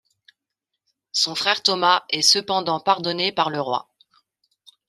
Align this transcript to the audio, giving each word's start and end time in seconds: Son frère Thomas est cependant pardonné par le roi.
Son 1.11 1.35
frère 1.35 1.61
Thomas 1.61 2.05
est 2.09 2.23
cependant 2.23 2.79
pardonné 2.79 3.31
par 3.31 3.51
le 3.51 3.61
roi. 3.61 3.87